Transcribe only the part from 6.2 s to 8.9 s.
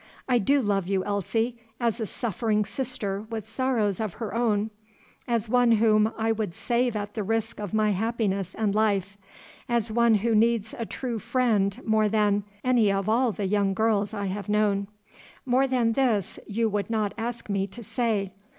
would save at the risk of my happiness and